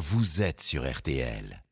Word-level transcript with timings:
vous 0.00 0.40
êtes 0.40 0.62
sur 0.62 0.90
RTL. 0.90 1.62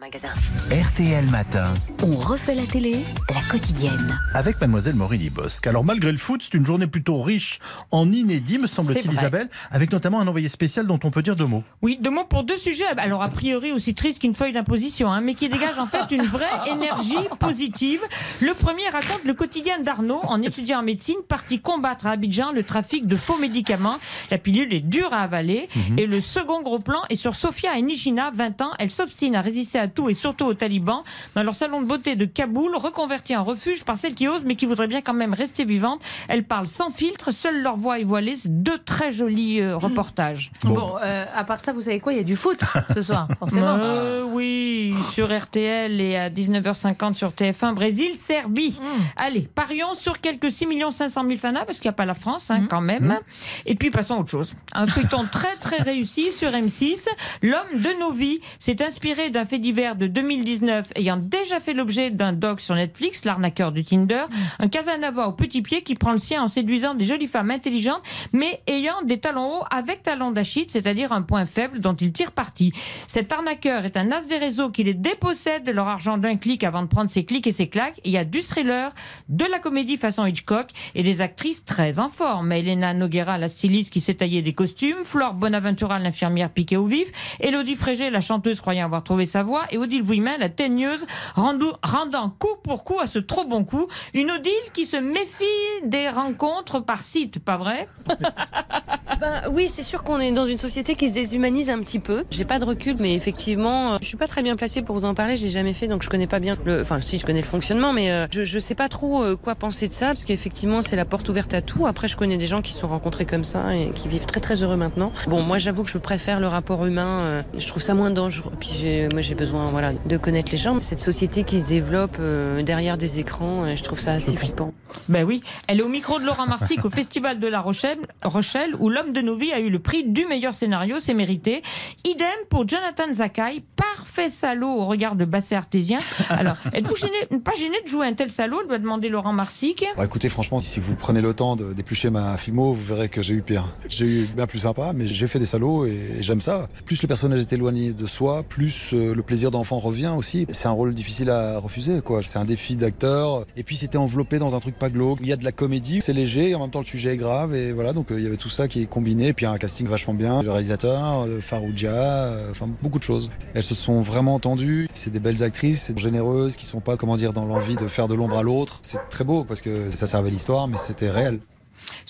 Magasin. 0.00 0.28
RTL 0.70 1.26
Matin. 1.26 1.74
On 2.02 2.16
refait 2.16 2.54
la 2.54 2.64
télé, 2.64 3.04
la 3.28 3.42
quotidienne. 3.50 4.18
avec 4.32 4.58
mademoiselle 4.60 4.94
Maureen 4.94 5.28
Bosque. 5.28 5.66
Alors 5.66 5.84
malgré 5.84 6.10
le 6.10 6.16
foot, 6.16 6.40
c'est 6.42 6.56
une 6.56 6.64
journée 6.64 6.86
plutôt 6.86 7.20
riche 7.20 7.58
en 7.90 8.10
inédits, 8.10 8.58
me 8.58 8.66
semble-t-il. 8.66 9.12
Isabelle, 9.12 9.50
avec 9.70 9.92
notamment 9.92 10.20
un 10.20 10.26
envoyé 10.26 10.48
spécial 10.48 10.86
dont 10.86 10.98
on 11.04 11.10
peut 11.10 11.22
dire 11.22 11.36
deux 11.36 11.44
mots. 11.46 11.64
Oui, 11.82 11.98
deux 12.00 12.10
mots 12.10 12.24
pour 12.24 12.44
deux 12.44 12.56
sujets. 12.56 12.86
Alors, 12.96 13.22
a 13.22 13.28
priori, 13.28 13.72
aussi 13.72 13.94
triste 13.94 14.20
qu'une 14.20 14.34
feuille 14.34 14.52
d'imposition, 14.52 15.12
hein, 15.12 15.20
mais 15.20 15.34
qui 15.34 15.48
dégage 15.48 15.78
en 15.78 15.86
fait 15.86 16.14
une 16.14 16.22
vraie 16.22 16.46
énergie 16.72 17.28
positive. 17.38 18.00
Le 18.40 18.54
premier 18.54 18.88
raconte 18.88 19.24
le 19.24 19.34
quotidien 19.34 19.80
d'Arnaud, 19.80 20.20
en 20.24 20.40
étudiant 20.40 20.78
en 20.78 20.82
médecine, 20.82 21.18
parti 21.28 21.60
combattre 21.60 22.06
à 22.06 22.12
Abidjan 22.12 22.52
le 22.52 22.62
trafic 22.62 23.06
de 23.06 23.16
faux 23.16 23.36
médicaments. 23.38 23.98
La 24.30 24.38
pilule 24.38 24.72
est 24.72 24.80
dure 24.80 25.12
à 25.12 25.18
avaler. 25.18 25.68
Et 25.98 26.06
le 26.06 26.20
second 26.22 26.62
gros 26.62 26.78
plan 26.78 27.02
est 27.10 27.16
sur 27.16 27.34
Sofia 27.34 27.76
et 27.76 27.82
Nishina, 27.82 28.30
20 28.32 28.62
ans. 28.62 28.70
Elle 28.78 28.90
s'obstine 28.90 29.34
à 29.34 29.42
résister 29.42 29.78
à 29.78 29.89
tout 29.90 30.08
et 30.08 30.14
surtout 30.14 30.46
aux 30.46 30.54
talibans 30.54 31.02
dans 31.34 31.42
leur 31.42 31.54
salon 31.54 31.80
de 31.80 31.86
beauté 31.86 32.16
de 32.16 32.24
Kaboul, 32.24 32.76
reconverti 32.76 33.36
en 33.36 33.44
refuge 33.44 33.84
par 33.84 33.96
celles 33.96 34.14
qui 34.14 34.28
osent, 34.28 34.44
mais 34.44 34.56
qui 34.56 34.66
voudraient 34.66 34.86
bien 34.86 35.00
quand 35.00 35.14
même 35.14 35.34
rester 35.34 35.64
vivantes. 35.64 36.00
Elles 36.28 36.44
parlent 36.44 36.66
sans 36.66 36.90
filtre, 36.90 37.32
seule 37.32 37.62
leur 37.62 37.76
voix 37.76 37.98
est 37.98 38.04
voilée. 38.04 38.34
Deux 38.44 38.78
très 38.78 39.12
jolis 39.12 39.60
euh, 39.60 39.76
reportages. 39.76 40.50
Bon, 40.64 40.94
euh, 41.02 41.24
à 41.34 41.44
part 41.44 41.60
ça, 41.60 41.72
vous 41.72 41.82
savez 41.82 42.00
quoi? 42.00 42.12
Il 42.12 42.16
y 42.16 42.20
a 42.20 42.24
du 42.24 42.36
foot 42.36 42.60
ce 42.94 43.02
soir, 43.02 43.28
forcément. 43.38 43.76
Euh, 43.78 44.24
oui, 44.24 44.94
sur 45.12 45.36
RTL 45.36 46.00
et 46.00 46.16
à 46.16 46.30
19h50 46.30 47.14
sur 47.14 47.30
TF1, 47.30 47.74
Brésil, 47.74 48.14
Serbie. 48.14 48.78
Allez, 49.16 49.48
parions 49.54 49.94
sur 49.94 50.20
quelques 50.20 50.50
6 50.50 50.66
500 50.90 51.24
000 51.26 51.36
fanas, 51.38 51.64
parce 51.64 51.78
qu'il 51.78 51.88
n'y 51.88 51.94
a 51.94 51.96
pas 51.96 52.06
la 52.06 52.14
France 52.14 52.50
hein, 52.50 52.66
quand 52.68 52.80
même. 52.80 53.18
Et 53.66 53.74
puis 53.74 53.90
passons 53.90 54.14
à 54.14 54.18
autre 54.18 54.30
chose. 54.30 54.54
Un 54.72 54.86
feuilleton 54.86 55.24
très 55.30 55.56
très 55.56 55.78
réussi 55.78 56.32
sur 56.32 56.50
M6. 56.50 57.06
L'homme 57.42 57.80
de 57.80 57.98
nos 58.00 58.12
vies 58.12 58.40
s'est 58.58 58.82
inspiré 58.82 59.30
d'un 59.30 59.44
fait 59.44 59.58
divers 59.58 59.79
de 59.80 60.06
2019 60.06 60.92
ayant 60.96 61.16
déjà 61.16 61.58
fait 61.58 61.72
l'objet 61.72 62.10
d'un 62.10 62.34
doc 62.34 62.60
sur 62.60 62.74
Netflix, 62.74 63.24
l'arnaqueur 63.24 63.72
de 63.72 63.80
Tinder. 63.80 64.24
Un 64.58 64.68
Casanova 64.68 65.26
au 65.26 65.32
petit 65.32 65.62
pied 65.62 65.80
qui 65.80 65.94
prend 65.94 66.12
le 66.12 66.18
sien 66.18 66.42
en 66.42 66.48
séduisant 66.48 66.94
des 66.94 67.06
jolies 67.06 67.26
femmes 67.26 67.50
intelligentes, 67.50 68.02
mais 68.34 68.60
ayant 68.66 69.00
des 69.04 69.18
talons 69.18 69.60
hauts 69.60 69.64
avec 69.70 70.02
talons 70.02 70.32
d'Achille, 70.32 70.66
c'est-à-dire 70.68 71.12
un 71.12 71.22
point 71.22 71.46
faible 71.46 71.80
dont 71.80 71.94
il 71.94 72.12
tire 72.12 72.32
parti. 72.32 72.74
Cet 73.06 73.32
arnaqueur 73.32 73.86
est 73.86 73.96
un 73.96 74.12
as 74.12 74.26
des 74.26 74.36
réseaux 74.36 74.68
qui 74.68 74.84
les 74.84 74.92
dépossède 74.92 75.64
de 75.64 75.72
leur 75.72 75.88
argent 75.88 76.18
d'un 76.18 76.36
clic 76.36 76.62
avant 76.62 76.82
de 76.82 76.88
prendre 76.88 77.10
ses 77.10 77.24
clics 77.24 77.46
et 77.46 77.52
ses 77.52 77.68
claques. 77.68 78.00
Il 78.04 78.12
y 78.12 78.18
a 78.18 78.24
du 78.26 78.42
thriller, 78.42 78.92
de 79.30 79.46
la 79.46 79.60
comédie 79.60 79.96
façon 79.96 80.26
Hitchcock 80.26 80.68
et 80.94 81.02
des 81.02 81.22
actrices 81.22 81.64
très 81.64 81.98
en 82.00 82.10
forme. 82.10 82.52
Elena 82.52 82.92
Noguera, 82.92 83.38
la 83.38 83.48
styliste 83.48 83.90
qui 83.90 84.00
s'est 84.00 84.14
taillée 84.14 84.42
des 84.42 84.52
costumes, 84.52 85.04
Flore 85.04 85.32
Bonaventura, 85.32 85.98
l'infirmière 85.98 86.50
piquée 86.50 86.76
au 86.76 86.86
vif, 86.86 87.10
Elodie 87.40 87.76
Frégé, 87.76 88.10
la 88.10 88.20
chanteuse 88.20 88.60
croyant 88.60 88.84
avoir 88.84 89.04
trouvé 89.04 89.24
sa 89.24 89.42
voix, 89.42 89.62
et 89.70 89.78
Odile 89.78 90.02
Vouimin, 90.02 90.36
la 90.38 90.48
teigneuse, 90.48 91.06
rendant 91.34 92.30
coup 92.30 92.56
pour 92.62 92.84
coup 92.84 92.98
à 93.00 93.06
ce 93.06 93.18
trop 93.18 93.44
bon 93.44 93.64
coup. 93.64 93.86
Une 94.14 94.30
Odile 94.30 94.52
qui 94.72 94.86
se 94.86 94.96
méfie 94.96 95.44
des 95.84 96.08
rencontres 96.08 96.80
par 96.80 97.02
site, 97.02 97.38
pas 97.38 97.56
vrai? 97.56 97.88
Ben, 99.20 99.42
oui, 99.52 99.68
c'est 99.68 99.82
sûr 99.82 100.02
qu'on 100.02 100.18
est 100.18 100.32
dans 100.32 100.46
une 100.46 100.56
société 100.56 100.94
qui 100.94 101.08
se 101.08 101.12
déshumanise 101.12 101.68
un 101.68 101.80
petit 101.80 101.98
peu. 101.98 102.24
J'ai 102.30 102.46
pas 102.46 102.58
de 102.58 102.64
recul, 102.64 102.96
mais 102.98 103.14
effectivement, 103.14 103.92
euh, 103.92 103.98
je 104.00 104.06
suis 104.06 104.16
pas 104.16 104.26
très 104.26 104.40
bien 104.40 104.56
placée 104.56 104.80
pour 104.80 104.96
vous 104.96 105.04
en 105.04 105.12
parler. 105.12 105.36
J'ai 105.36 105.50
jamais 105.50 105.74
fait, 105.74 105.88
donc 105.88 106.02
je 106.02 106.08
connais 106.08 106.26
pas 106.26 106.38
bien 106.38 106.54
le. 106.64 106.80
Enfin, 106.80 107.02
si 107.02 107.18
je 107.18 107.26
connais 107.26 107.42
le 107.42 107.46
fonctionnement, 107.46 107.92
mais 107.92 108.10
euh, 108.10 108.26
je, 108.30 108.44
je 108.44 108.58
sais 108.58 108.74
pas 108.74 108.88
trop 108.88 109.22
euh, 109.22 109.36
quoi 109.36 109.54
penser 109.56 109.88
de 109.88 109.92
ça, 109.92 110.06
parce 110.06 110.24
qu'effectivement, 110.24 110.80
c'est 110.80 110.96
la 110.96 111.04
porte 111.04 111.28
ouverte 111.28 111.52
à 111.52 111.60
tout. 111.60 111.86
Après, 111.86 112.08
je 112.08 112.16
connais 112.16 112.38
des 112.38 112.46
gens 112.46 112.62
qui 112.62 112.72
se 112.72 112.78
sont 112.78 112.88
rencontrés 112.88 113.26
comme 113.26 113.44
ça 113.44 113.76
et 113.76 113.90
qui 113.90 114.08
vivent 114.08 114.24
très 114.24 114.40
très 114.40 114.62
heureux 114.62 114.76
maintenant. 114.76 115.12
Bon, 115.26 115.42
moi, 115.42 115.58
j'avoue 115.58 115.84
que 115.84 115.90
je 115.90 115.98
préfère 115.98 116.40
le 116.40 116.46
rapport 116.48 116.86
humain. 116.86 117.44
je 117.58 117.66
trouve 117.66 117.82
ça 117.82 117.92
moins 117.92 118.10
dangereux. 118.10 118.52
Puis 118.58 119.06
moi, 119.12 119.20
j'ai 119.20 119.34
besoin, 119.34 119.59
voilà, 119.70 119.92
de 119.92 120.16
connaître 120.16 120.50
les 120.52 120.58
gens. 120.58 120.80
Cette 120.80 121.00
société 121.00 121.44
qui 121.44 121.58
se 121.58 121.66
développe 121.66 122.16
euh, 122.20 122.62
derrière 122.62 122.96
des 122.96 123.20
écrans, 123.20 123.64
euh, 123.64 123.74
je 123.76 123.82
trouve 123.82 124.00
ça 124.00 124.12
assez 124.12 124.36
flippant. 124.36 124.72
Ben 125.08 125.24
oui, 125.24 125.42
elle 125.66 125.80
est 125.80 125.82
au 125.82 125.88
micro 125.88 126.18
de 126.18 126.24
Laurent 126.24 126.46
Marsic 126.46 126.84
au 126.84 126.90
Festival 127.00 127.40
de 127.40 127.46
la 127.46 127.60
Rochelle, 127.60 127.98
Rochelle 128.22 128.74
où 128.78 128.88
l'homme 128.88 129.12
de 129.12 129.20
nos 129.20 129.36
vies 129.36 129.52
a 129.52 129.60
eu 129.60 129.70
le 129.70 129.78
prix 129.78 130.04
du 130.04 130.24
meilleur 130.26 130.54
scénario, 130.54 130.96
c'est 131.00 131.14
mérité. 131.14 131.62
Idem 132.04 132.26
pour 132.48 132.68
Jonathan 132.68 133.12
Zakai, 133.12 133.62
parfait 133.76 134.28
salaud 134.28 134.68
au 134.68 134.86
regard 134.86 135.16
de 135.16 135.24
basset 135.24 135.54
artésien. 135.54 136.00
Alors, 136.28 136.56
êtes-vous 136.72 136.96
gêné, 136.96 137.40
pas 137.42 137.54
gêné 137.54 137.76
de 137.82 137.88
jouer 137.88 138.06
un 138.06 138.14
tel 138.14 138.30
salaud 138.30 138.62
lui 138.62 138.74
a 138.74 138.78
demandé 138.78 139.08
Laurent 139.08 139.32
Marsic? 139.32 139.84
Bon, 139.96 140.02
écoutez, 140.02 140.28
franchement, 140.28 140.60
si 140.60 140.80
vous 140.80 140.94
prenez 140.94 141.20
le 141.20 141.34
temps 141.34 141.56
d'éplucher 141.56 142.10
ma 142.10 142.36
filmo, 142.36 142.72
vous 142.72 142.94
verrez 142.94 143.08
que 143.08 143.22
j'ai 143.22 143.34
eu 143.34 143.42
pire. 143.42 143.64
J'ai 143.88 144.06
eu 144.06 144.24
bien 144.34 144.46
plus 144.46 144.60
sympa, 144.60 144.92
mais 144.94 145.06
j'ai 145.06 145.26
fait 145.26 145.38
des 145.38 145.46
salauds 145.46 145.86
et 145.86 146.18
j'aime 146.20 146.40
ça. 146.40 146.68
Plus 146.84 147.02
le 147.02 147.08
personnage 147.08 147.40
est 147.40 147.52
éloigné 147.52 147.92
de 147.92 148.06
soi, 148.06 148.42
plus 148.42 148.92
euh, 148.92 149.14
le 149.14 149.22
plaisir 149.22 149.39
d'enfant 149.48 149.78
revient 149.78 150.12
aussi. 150.14 150.46
C'est 150.50 150.68
un 150.68 150.72
rôle 150.72 150.92
difficile 150.92 151.30
à 151.30 151.58
refuser, 151.58 152.02
quoi. 152.02 152.20
C'est 152.22 152.38
un 152.38 152.44
défi 152.44 152.76
d'acteur. 152.76 153.46
Et 153.56 153.62
puis 153.62 153.76
c'était 153.76 153.96
enveloppé 153.96 154.38
dans 154.38 154.54
un 154.54 154.60
truc 154.60 154.78
pas 154.78 154.90
glauque. 154.90 155.20
Il 155.22 155.28
y 155.28 155.32
a 155.32 155.36
de 155.36 155.44
la 155.44 155.52
comédie, 155.52 156.00
c'est 156.02 156.12
léger, 156.12 156.50
et 156.50 156.54
en 156.54 156.60
même 156.60 156.70
temps 156.70 156.80
le 156.80 156.86
sujet 156.86 157.14
est 157.14 157.16
grave. 157.16 157.54
Et 157.54 157.72
voilà, 157.72 157.92
donc 157.92 158.10
euh, 158.10 158.18
il 158.18 158.24
y 158.24 158.26
avait 158.26 158.36
tout 158.36 158.50
ça 158.50 158.68
qui 158.68 158.82
est 158.82 158.86
combiné. 158.86 159.28
Et 159.28 159.32
puis 159.32 159.46
un 159.46 159.56
casting 159.56 159.86
vachement 159.86 160.14
bien. 160.14 160.42
Le 160.42 160.50
réalisateur, 160.50 161.24
euh, 161.26 161.40
Farouja, 161.40 161.92
euh, 161.92 162.50
enfin 162.50 162.68
beaucoup 162.82 162.98
de 162.98 163.04
choses. 163.04 163.30
Elles 163.54 163.64
se 163.64 163.74
sont 163.74 164.02
vraiment 164.02 164.34
entendues. 164.34 164.88
C'est 164.94 165.10
des 165.10 165.20
belles 165.20 165.42
actrices, 165.42 165.92
généreuses, 165.96 166.56
qui 166.56 166.66
sont 166.66 166.80
pas, 166.80 166.96
comment 166.96 167.16
dire, 167.16 167.32
dans 167.32 167.46
l'envie 167.46 167.76
de 167.76 167.88
faire 167.88 168.08
de 168.08 168.14
l'ombre 168.14 168.36
à 168.36 168.42
l'autre. 168.42 168.80
C'est 168.82 169.08
très 169.08 169.24
beau 169.24 169.44
parce 169.44 169.60
que 169.60 169.90
ça 169.90 170.06
servait 170.06 170.30
l'histoire, 170.30 170.68
mais 170.68 170.76
c'était 170.76 171.10
réel. 171.10 171.40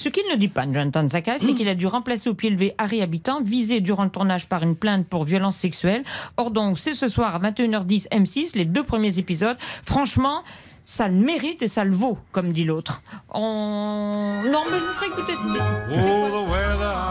Ce 0.00 0.08
qu'il 0.08 0.22
ne 0.30 0.36
dit 0.36 0.48
pas, 0.48 0.62
Jonathan 0.62 1.06
Zakai, 1.06 1.36
c'est 1.36 1.52
qu'il 1.52 1.68
a 1.68 1.74
dû 1.74 1.86
remplacer 1.86 2.30
au 2.30 2.34
pied 2.34 2.48
levé 2.48 2.74
Harry 2.78 3.02
Habitant, 3.02 3.42
visé 3.42 3.80
durant 3.80 4.04
le 4.04 4.08
tournage 4.08 4.46
par 4.46 4.62
une 4.62 4.74
plainte 4.74 5.06
pour 5.06 5.24
violence 5.24 5.58
sexuelle. 5.58 6.04
Or 6.38 6.50
donc, 6.50 6.78
c'est 6.78 6.94
ce 6.94 7.06
soir 7.06 7.34
à 7.34 7.50
21h10 7.50 8.08
M6, 8.08 8.52
les 8.54 8.64
deux 8.64 8.82
premiers 8.82 9.18
épisodes. 9.18 9.58
Franchement, 9.84 10.42
ça 10.86 11.06
le 11.08 11.16
mérite 11.16 11.60
et 11.60 11.68
ça 11.68 11.84
le 11.84 11.92
vaut, 11.92 12.16
comme 12.32 12.50
dit 12.50 12.64
l'autre. 12.64 13.02
On... 13.34 14.42
Non, 14.46 14.62
mais 14.70 14.78
je 14.78 14.84
vous 14.84 14.92
ferai 14.92 15.06
écouter. 15.08 15.34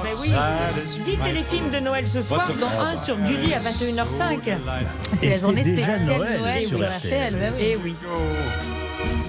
Mais 0.04 0.12
oui, 0.20 0.34
10 1.06 1.18
téléfilms 1.18 1.70
de 1.70 1.82
Noël 1.82 2.08
ce 2.08 2.24
soir, 2.24 2.52
dont 2.60 2.80
un 2.82 2.98
sur 2.98 3.18
Gulli 3.18 3.54
à 3.54 3.60
21h05. 3.60 4.58
C'est 5.16 5.28
Et 5.28 5.30
la 5.30 5.38
journée 5.38 5.64
spéciale 5.64 6.06
Noël 6.06 6.40
Noël, 6.40 6.64
sur 6.64 6.80
RTL. 6.80 7.36
Ouais, 7.36 7.52
oui. 7.54 7.66
Eh 7.70 7.76
oui, 7.76 7.96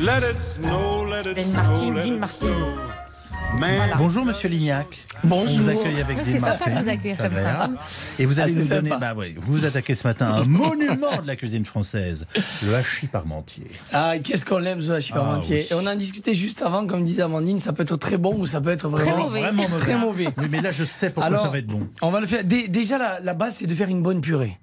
Let 0.01 0.23
it 0.23 0.39
snow, 0.39 1.05
let 1.05 1.27
it 1.27 1.37
Ben 1.37 1.45
snow, 1.45 1.63
Martin, 1.63 1.95
let 1.95 2.05
Dean 2.05 2.15
it 2.15 2.21
Martin. 2.21 3.00
Bonjour 3.99 4.25
Monsieur 4.25 4.49
Lignac. 4.49 4.87
On 5.25 5.45
vous 5.45 5.69
accueille 5.69 6.01
avec 6.01 6.19
C'est 6.25 6.35
des 6.35 6.39
sympa 6.39 6.71
de 6.71 6.79
vous 6.83 6.89
accueillir 6.89 7.17
ça 7.19 7.29
comme 7.29 7.37
ça. 7.37 7.71
Et 8.19 8.25
vous 8.25 8.39
allez 8.39 8.53
Ah, 8.53 8.57
nous 8.57 8.63
c'est 8.63 8.69
donner, 8.69 8.91
bah 9.01 9.13
vous 9.15 9.53
vous 9.59 9.65
attaquez 9.67 9.95
ce 9.95 10.07
matin 10.07 10.27
à 10.27 10.35
un 10.41 10.45
monument 10.45 11.21
de 11.23 11.27
la 11.27 11.37
cuisine 11.37 11.65
française, 11.65 12.27
le 12.65 12.75
hachis 12.75 13.07
parmentier. 13.07 13.65
Ah, 13.93 14.15
qu'est-ce 14.23 14.45
qu'on 14.47 14.59
l'aime, 14.59 14.81
ce 14.81 14.93
hachis 14.93 15.13
Ah, 15.15 15.19
parmentier. 15.21 15.59
oui. 15.59 15.67
Et 15.71 15.75
on 15.75 15.87
en 15.87 15.95
discutait 15.97 16.33
juste 16.35 16.63
avant, 16.63 16.87
comme 16.87 17.05
disait 17.05 17.23
Amandine, 17.23 17.61
ça 17.61 17.73
peut 17.73 17.83
être 17.83 17.97
très 17.97 18.17
bon 18.17 18.35
ou 18.39 18.47
ça 18.47 18.61
peut 18.61 18.71
être 18.71 18.89
vraiment 18.89 19.19
mauvais. 19.25 19.41
Vraiment 19.41 19.69
mauvais. 19.69 19.81
Très 19.83 19.97
mauvais. 19.97 20.29
Oui, 20.39 20.47
mais 20.51 20.61
là 20.63 20.71
je 20.71 20.85
sais 20.85 21.11
pourquoi 21.11 21.27
Alors, 21.27 21.43
ça 21.45 21.49
va 21.51 21.59
être 21.59 21.67
bon. 21.67 21.87
On 22.03 22.11
va 22.11 22.21
le 22.21 22.27
faire. 22.27 22.45
Dé- 22.45 22.69
Déjà, 22.69 22.97
la, 22.99 23.21
la 23.21 23.35
base, 23.35 23.57
c'est 23.57 23.67
de 23.67 23.75
faire 23.75 23.89
une 23.89 24.03
bonne 24.03 24.21
purée. 24.21 24.57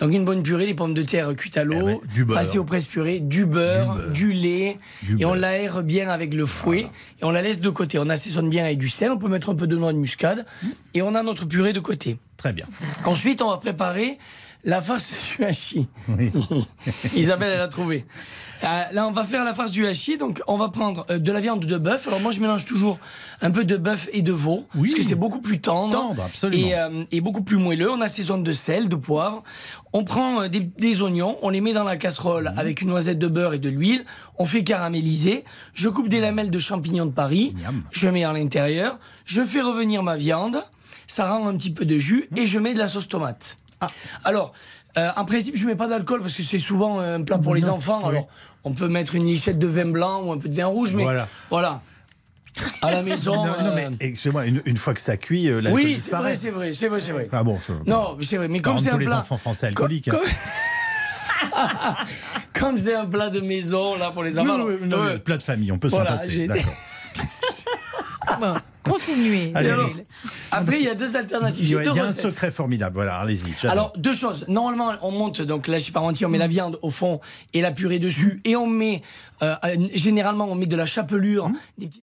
Donc, 0.00 0.12
une 0.12 0.24
bonne 0.24 0.42
purée, 0.42 0.66
les 0.66 0.74
pommes 0.74 0.94
de 0.94 1.02
terre 1.02 1.32
cuites 1.36 1.58
à 1.58 1.64
l'eau, 1.64 1.76
Eh 1.80 1.82
ouais, 1.84 2.00
du 2.14 2.24
beurre. 2.24 2.38
passées 2.38 2.58
au 2.58 2.64
presse-purée, 2.64 3.20
du 3.20 3.46
beurre, 3.46 3.94
Du 3.94 3.98
beurre. 4.00 4.10
du 4.12 4.32
lait, 4.32 4.78
Du 5.02 5.16
et 5.20 5.24
on 5.26 5.34
l'aère 5.34 5.82
bien 5.84 6.08
avec 6.08 6.34
le 6.34 6.46
fouet, 6.46 6.86
et 7.20 7.24
on 7.24 7.30
la 7.30 7.42
laisse 7.42 7.60
de 7.60 7.70
côté. 7.70 7.98
On 8.00 8.08
assaisonne 8.12 8.48
bien 8.48 8.64
avec 8.64 8.78
du 8.78 8.88
sel, 8.88 9.10
on 9.10 9.18
peut 9.18 9.28
mettre 9.28 9.50
un 9.50 9.54
peu 9.54 9.66
de 9.66 9.76
noix 9.76 9.92
de 9.92 9.98
muscade, 9.98 10.46
et 10.94 11.02
on 11.02 11.14
a 11.14 11.22
notre 11.22 11.44
purée 11.46 11.72
de 11.72 11.80
côté. 11.80 12.18
Très 12.36 12.52
bien. 12.52 12.66
Ensuite, 13.04 13.42
on 13.42 13.50
va 13.50 13.56
préparer 13.56 14.18
la 14.64 14.80
farce 14.80 15.10
du 15.36 15.44
hachis. 15.44 15.86
Isabelle, 17.16 17.52
elle 17.54 17.60
a 17.60 17.68
trouvé. 17.68 18.04
Euh, 18.64 18.82
là, 18.92 19.08
on 19.08 19.10
va 19.10 19.24
faire 19.24 19.42
la 19.44 19.54
farce 19.54 19.72
du 19.72 19.86
hachis. 19.86 20.18
Donc, 20.18 20.40
on 20.46 20.56
va 20.56 20.68
prendre 20.68 21.04
euh, 21.10 21.18
de 21.18 21.32
la 21.32 21.40
viande 21.40 21.64
de 21.64 21.78
bœuf. 21.78 22.06
Alors, 22.06 22.20
moi, 22.20 22.30
je 22.30 22.40
mélange 22.40 22.64
toujours 22.64 23.00
un 23.40 23.50
peu 23.50 23.64
de 23.64 23.76
bœuf 23.76 24.08
et 24.12 24.22
de 24.22 24.30
veau. 24.32 24.66
Oui. 24.76 24.88
Parce 24.88 25.00
que 25.00 25.02
c'est 25.02 25.16
beaucoup 25.16 25.40
plus 25.40 25.60
tendre. 25.60 25.92
Tendre, 25.92 26.22
absolument. 26.22 26.68
Et, 26.68 26.74
euh, 26.76 27.04
et 27.10 27.20
beaucoup 27.20 27.42
plus 27.42 27.56
moelleux. 27.56 27.90
On 27.90 28.00
assaisonne 28.00 28.42
de 28.42 28.52
sel, 28.52 28.88
de 28.88 28.94
poivre. 28.94 29.42
On 29.92 30.04
prend 30.04 30.42
euh, 30.42 30.48
des, 30.48 30.60
des 30.60 31.02
oignons. 31.02 31.38
On 31.42 31.48
les 31.50 31.60
met 31.60 31.72
dans 31.72 31.82
la 31.82 31.96
casserole 31.96 32.52
avec 32.56 32.82
une 32.82 32.88
noisette 32.88 33.18
de 33.18 33.26
beurre 33.26 33.54
et 33.54 33.58
de 33.58 33.68
l'huile. 33.68 34.04
On 34.38 34.44
fait 34.44 34.62
caraméliser. 34.62 35.44
Je 35.74 35.88
coupe 35.88 36.08
des 36.08 36.20
lamelles 36.20 36.50
de 36.50 36.58
champignons 36.60 37.06
de 37.06 37.12
Paris. 37.12 37.54
Miam. 37.60 37.82
Je 37.90 38.08
mets 38.08 38.22
à 38.22 38.32
l'intérieur. 38.32 39.00
Je 39.24 39.44
fais 39.44 39.60
revenir 39.60 40.04
ma 40.04 40.16
viande. 40.16 40.62
Ça 41.08 41.28
rend 41.28 41.48
un 41.48 41.56
petit 41.56 41.72
peu 41.72 41.84
de 41.84 41.98
jus. 41.98 42.28
Et 42.36 42.46
je 42.46 42.60
mets 42.60 42.74
de 42.74 42.78
la 42.78 42.86
sauce 42.86 43.08
tomate. 43.08 43.56
Ah. 43.82 43.88
Alors, 44.24 44.52
euh, 44.98 45.08
en 45.16 45.24
principe, 45.24 45.56
je 45.56 45.66
mets 45.66 45.76
pas 45.76 45.88
d'alcool 45.88 46.20
parce 46.22 46.34
que 46.34 46.42
c'est 46.42 46.58
souvent 46.58 47.00
un 47.00 47.22
plat 47.22 47.38
pour 47.38 47.54
les 47.54 47.68
enfants. 47.68 48.00
Alors, 48.06 48.28
on 48.64 48.72
peut 48.72 48.88
mettre 48.88 49.14
une 49.14 49.26
lichette 49.26 49.58
de 49.58 49.66
vin 49.66 49.86
blanc 49.90 50.22
ou 50.22 50.32
un 50.32 50.38
peu 50.38 50.48
de 50.48 50.54
vin 50.54 50.66
rouge, 50.66 50.94
mais 50.94 51.02
Voilà. 51.02 51.28
voilà. 51.50 51.80
À 52.82 52.90
la 52.90 53.02
maison. 53.02 53.34
Non, 53.46 53.64
non, 53.64 53.74
mais 53.74 53.86
euh, 53.86 53.90
excusez-moi, 54.00 54.44
une, 54.46 54.60
une 54.66 54.76
fois 54.76 54.92
que 54.92 55.00
ça 55.00 55.16
cuit, 55.16 55.48
euh, 55.48 55.62
oui, 55.72 55.96
c'est 55.96 56.10
vrai, 56.14 56.34
c'est 56.34 56.50
vrai, 56.50 56.74
c'est 56.74 56.88
vrai, 56.88 57.00
c'est 57.00 57.12
vrai. 57.12 57.28
Ah 57.32 57.42
bon, 57.42 57.58
je... 57.66 57.72
Non, 57.90 58.18
c'est 58.20 58.36
vrai. 58.36 58.48
Mais 58.48 58.60
comme 58.60 58.78
c'est 58.78 58.90
un 58.90 58.92
tous 58.92 58.98
les 58.98 59.06
plat, 59.06 59.20
enfants 59.20 59.38
français 59.38 59.70
comme- 59.72 59.86
alcooliques. 59.86 60.10
comme- 60.10 60.20
comme 62.60 62.78
c'est 62.78 62.94
un 62.94 63.06
plat 63.06 63.30
de 63.30 63.40
maison 63.40 63.96
là 63.96 64.10
pour 64.10 64.22
les 64.22 64.38
enfants. 64.38 64.58
non, 64.58 64.66
ouais. 64.66 64.76
mais 65.14 65.18
plat 65.18 65.38
de 65.38 65.42
famille, 65.42 65.72
on 65.72 65.78
peut 65.78 65.88
Voilà, 65.88 66.18
s'en 66.18 66.24
passer. 66.24 66.46
Bon, 68.40 68.54
continuez. 68.82 69.52
Allez. 69.54 69.68
Cyril. 69.68 70.06
Après, 70.50 70.76
il 70.76 70.84
y 70.84 70.88
a 70.88 70.94
deux 70.94 71.16
alternatives. 71.16 71.64
Il 71.64 71.70
y 71.70 71.76
a, 71.76 71.82
deux 71.82 71.90
il 71.90 71.96
y 71.96 72.00
a 72.00 72.04
un 72.04 72.12
secret 72.12 72.50
formidable. 72.50 72.94
Voilà, 72.94 73.16
allez-y. 73.18 73.66
Alors, 73.66 73.92
deux 73.96 74.12
choses. 74.12 74.44
Normalement, 74.48 74.92
on 75.02 75.10
monte 75.10 75.42
donc 75.42 75.68
la 75.68 75.78
parmentier, 75.92 76.26
on 76.26 76.28
met 76.28 76.38
la 76.38 76.48
viande 76.48 76.78
au 76.82 76.90
fond 76.90 77.20
et 77.52 77.60
la 77.60 77.72
purée 77.72 77.98
dessus. 77.98 78.40
Et 78.44 78.56
on 78.56 78.66
met, 78.66 79.02
euh, 79.42 79.54
euh, 79.64 79.76
généralement, 79.94 80.46
on 80.50 80.54
met 80.54 80.66
de 80.66 80.76
la 80.76 80.86
chapelure, 80.86 81.50
des 81.78 81.86
petits 81.86 82.02